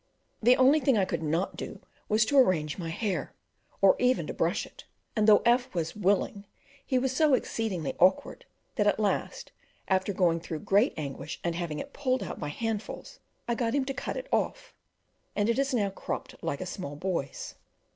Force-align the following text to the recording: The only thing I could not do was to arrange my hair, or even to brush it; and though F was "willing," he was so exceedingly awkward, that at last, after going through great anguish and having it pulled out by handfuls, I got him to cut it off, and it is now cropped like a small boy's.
The 0.41 0.57
only 0.57 0.79
thing 0.79 0.97
I 0.97 1.05
could 1.05 1.21
not 1.21 1.55
do 1.55 1.79
was 2.09 2.25
to 2.25 2.37
arrange 2.39 2.79
my 2.79 2.89
hair, 2.89 3.35
or 3.83 3.95
even 3.99 4.25
to 4.25 4.33
brush 4.33 4.65
it; 4.65 4.85
and 5.15 5.27
though 5.27 5.43
F 5.45 5.75
was 5.75 5.95
"willing," 5.95 6.47
he 6.83 6.97
was 6.97 7.15
so 7.15 7.35
exceedingly 7.35 7.93
awkward, 7.99 8.45
that 8.77 8.87
at 8.87 8.99
last, 8.99 9.51
after 9.87 10.11
going 10.11 10.39
through 10.39 10.61
great 10.61 10.95
anguish 10.97 11.39
and 11.43 11.53
having 11.53 11.77
it 11.77 11.93
pulled 11.93 12.23
out 12.23 12.39
by 12.39 12.47
handfuls, 12.49 13.19
I 13.47 13.53
got 13.53 13.75
him 13.75 13.85
to 13.85 13.93
cut 13.93 14.17
it 14.17 14.27
off, 14.31 14.73
and 15.35 15.49
it 15.49 15.59
is 15.59 15.71
now 15.71 15.91
cropped 15.91 16.33
like 16.41 16.61
a 16.61 16.65
small 16.65 16.95
boy's. 16.95 17.53